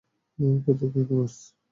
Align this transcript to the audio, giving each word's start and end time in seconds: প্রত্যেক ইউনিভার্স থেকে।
প্রত্যেক 0.63 0.91
ইউনিভার্স 0.93 1.35
থেকে। 1.37 1.59